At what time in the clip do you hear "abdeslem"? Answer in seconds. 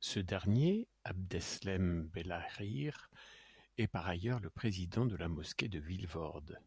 1.04-2.08